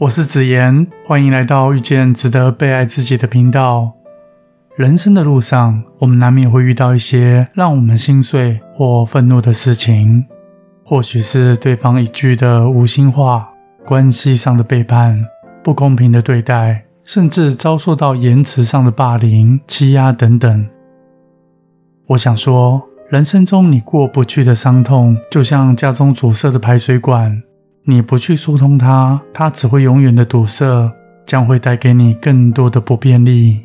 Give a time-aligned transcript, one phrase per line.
[0.00, 3.92] 我是子言，欢迎来到遇见值得被爱自己的频道。
[4.76, 10.24] 人生的路上，我们难免会遇到一些让我们心碎或愤怒的事情，
[10.84, 13.48] 或许是对方一句的无心话，
[13.84, 15.20] 关系上的背叛，
[15.64, 20.64] 不公平的对待，甚至遭受到言辞上的霸凌、欺压等等。
[22.06, 22.80] 我想说，
[23.10, 27.42] 人生中你过不去的伤痛，就像家中阻塞的排水管。
[27.90, 30.92] 你不去疏通它，它只会永远的堵塞，
[31.24, 33.62] 将会带给你更多的不便利。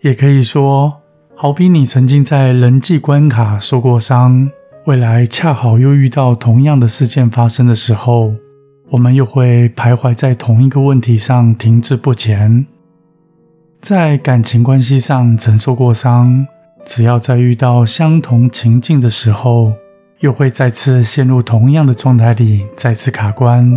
[0.00, 0.92] 也可以说，
[1.36, 4.50] 好比你曾经在人际关卡受过伤，
[4.86, 8.32] 未来恰好又遇到同样的事件发生的时候，
[8.90, 12.66] 我们又会徘徊在同一个问题上停滞不前。
[13.80, 16.44] 在感情关系上曾受过伤，
[16.84, 19.72] 只要在遇到相同情境的时候。
[20.22, 23.68] 又会再次陷入同样的状态里，再次卡关。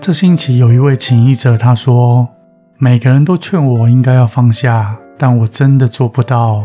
[0.00, 2.26] 这星期有一位请医者，他说
[2.80, 6.64] ：“每个人都劝我应该要放下，但我真的做不到。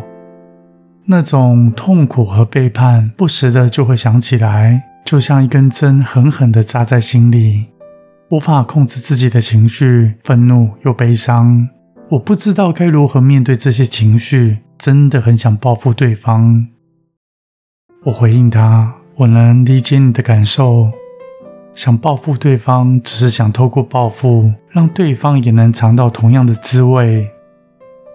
[1.03, 7.65] 那种痛苦和背叛，不时的就会想起来，就像一根针狠狠的扎在心里，
[8.29, 11.67] 无法控制自己的情绪，愤怒又悲伤。”
[12.07, 16.67] 我不知道该如何面对这些情绪，真的很想报复对方。
[18.03, 20.91] 我回应他：“我能理解你的感受，
[21.73, 27.27] 想报复对方，只是想透过报复让对方也能尝到同样的滋味。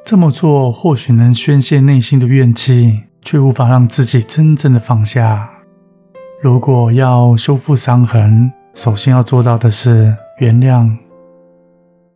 [0.04, 5.50] 这么做或许能宣泄内心的怨气，却无法让自己真正的放下。
[6.40, 10.88] 如果要修复伤痕，首先要做到的是原谅。”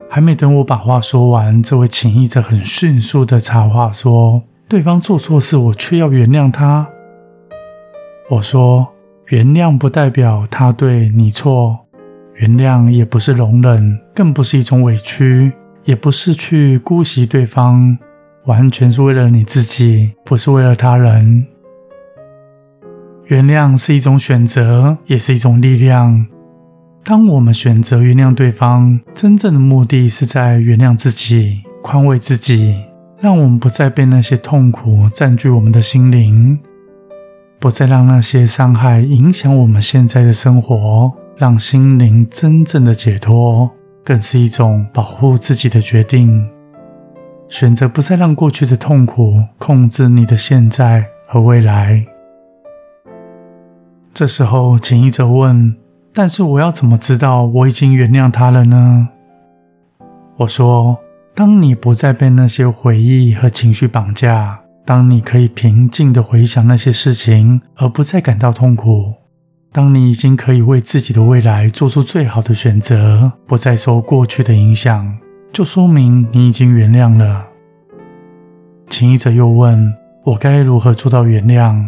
[0.08, 6.86] 还没等我把话说完，这位请医者很迅速的插话说：“对方做错事，我却要原谅他。”
[8.30, 8.86] 我说
[9.28, 11.78] ：“原谅不代表他对你错，
[12.34, 15.52] 原谅也不是容忍，更不是一种委屈，
[15.84, 17.98] 也不是去姑息对方，
[18.44, 21.44] 完全是为了你自己，不是为了他人。
[23.26, 26.26] 原谅是一种选择，也是一种力量。”
[27.04, 32.82] 当我们选择原谅对方，真正的目的是在原谅自己、宽慰自己，
[33.20, 36.58] 让我们不再被那些痛苦占据我们的心灵，
[37.58, 43.70] 不再让那些伤害影响我们现在的生活，让心灵真正的解脱，
[44.02, 46.48] 更是一种保护自己的决定。
[47.48, 52.02] 选择不再让过去的痛苦控制你的现在和未来。
[54.14, 55.83] 这时候，请医者问。
[56.16, 59.08] 但是我要怎么知道我已经原谅他了呢？
[60.36, 60.96] 我说：
[61.34, 69.12] 当你不再被那些回忆和情绪绑架，当你可以平静的回想那些事情，而不再感到痛苦，
[69.72, 75.12] 当你已经可以为自己的未来做出最好的选择，不再受过去的影响，
[75.52, 77.44] 就说明你已经原谅了。
[78.88, 79.92] 请医者又问
[80.22, 81.84] 我该如何做到原谅？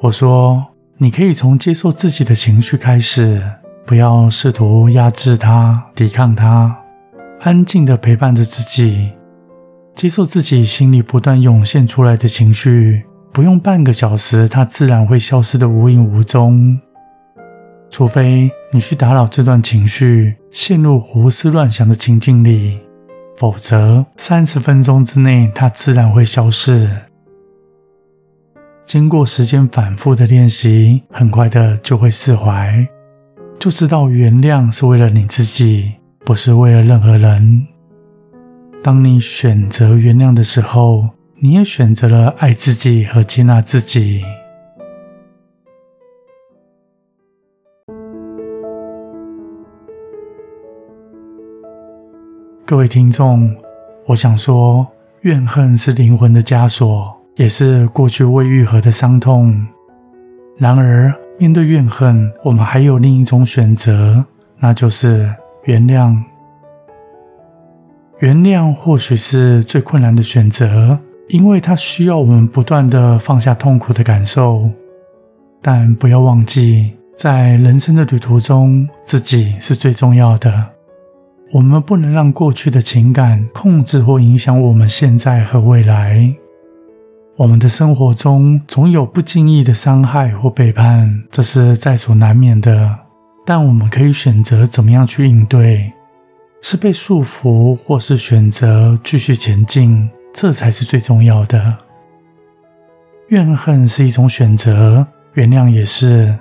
[0.00, 0.64] 我说。
[0.98, 3.42] 你可以从接受自己的情绪开始，
[3.84, 6.74] 不要试图压制它、抵抗它，
[7.40, 9.12] 安静的陪伴着自己，
[9.94, 16.80] 接受自己心里不断涌现出来的情绪，不用半个小时，它自然会消失的无影无踪。
[17.90, 22.80] 除非你去打扰这段情绪，陷入胡思乱想的情境里，
[23.36, 26.90] 否则三十分钟之内，它自然会消失。
[28.86, 32.86] 经过时间反复的练习，很快的就会释怀，
[33.58, 35.92] 就知道原谅是为了你自己，
[36.24, 37.66] 不是为了任何人。
[38.84, 41.08] 当你选择原谅的时候，
[41.40, 44.22] 你也选择了爱自己和接纳自己。
[52.64, 53.52] 各位听众，
[54.06, 54.86] 我想说，
[55.22, 57.15] 怨恨是灵魂的枷锁。
[57.36, 59.66] 也是过去未愈合的伤痛。
[60.58, 64.24] 然而，面对怨恨，我们还有另一种选择，
[64.58, 65.30] 那就是
[65.64, 66.16] 原谅。
[68.20, 70.98] 原谅或许是最困难的选择，
[71.28, 74.70] 因为它需要我们不断的放下痛苦的感受。
[75.60, 80.64] 但不要忘记，在人生的旅途中，自己是最重要的。
[81.52, 86.34] 我们不能让过去的情感控制或影响我们现在和未来。
[87.38, 92.96] 我们的生活中总有不经意的伤害或背叛，这是在所难免的。
[93.44, 95.92] 但我们可以选择怎么样去应对：
[96.62, 101.76] 是被束缚，或是选择继续前进，这才是最重要的。
[103.28, 106.34] 怨恨是一种选择，原谅也是。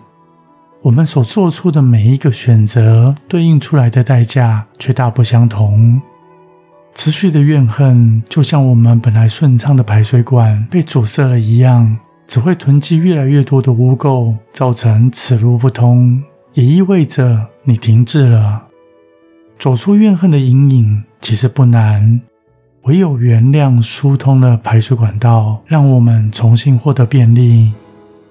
[0.82, 6.02] 我们所做出的每一个选择，对应出来的代价却大不相同。
[6.96, 11.96] 持续的怨恨，就像我们本来顺畅的排水管被阻塞了一样，
[12.26, 16.20] 只会囤积越来越多的污垢，造成此路不通。
[16.54, 18.64] 也意味着你停滞了。
[19.60, 22.22] 走出怨恨的阴影其实不难，
[22.84, 27.74] 唯有原谅疏通了排水管道，让我们重新获得便利。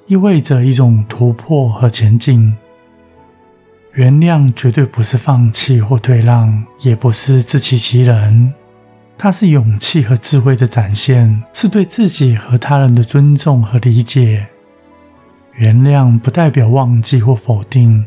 [0.07, 2.53] 意味着一种突破和前进。
[3.95, 8.53] 原谅绝对不是放弃或退让，也不是自欺欺人，
[9.17, 14.45] 它是勇气和智慧的展现，是对自己和他人的尊重和理解。
[15.55, 18.05] 原谅不代表忘记或否定，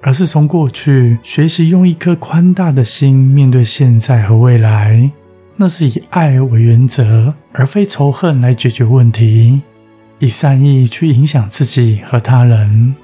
[0.00, 5.10] 而是从过去学习用一颗宽大的心面对现在和未来。
[5.56, 9.60] 那是以爱为原则，而非仇恨来解决问题。
[10.20, 12.94] 以善意去影响自己和他人。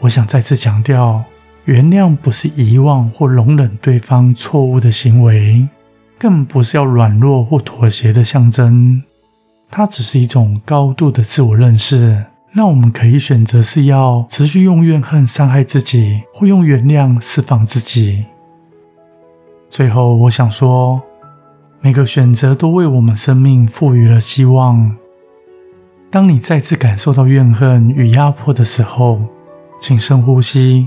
[0.00, 1.22] 我想再次强调，
[1.66, 5.68] 原谅不是遗忘或容忍对方错误的行为，
[6.18, 9.02] 更不是要软弱或妥协的象征。
[9.70, 18.24] 它只是一种高度的自我认识，让我们可以选择是要持续用怨恨伤害自己，或用原谅释放自己。
[19.68, 21.00] 最后，我想说，
[21.80, 24.96] 每个选择都为我们生命赋予了希望。
[26.10, 29.20] 当你再次感受到怨恨与压迫的时候，
[29.80, 30.86] 请深呼吸，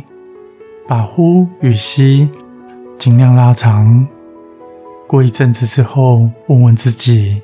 [0.87, 2.29] 把呼与吸
[2.99, 4.07] 尽量拉长。
[5.07, 7.41] 过一阵子之后，问问自己，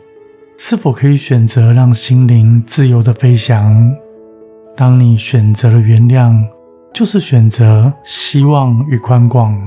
[0.58, 3.92] 是否可以选择让心灵自由的飞翔。
[4.78, 6.40] 当你选择了原谅，
[6.94, 9.60] 就是选择希望与宽广。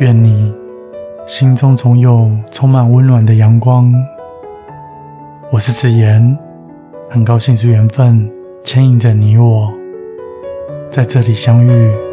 [0.00, 0.52] 愿你
[1.24, 3.94] 心中总有充满温暖的阳光。
[5.52, 6.36] 我是子言。
[7.08, 8.28] 很高兴是缘分
[8.64, 9.72] 牵引着你我
[10.96, 12.05] 在这里相遇。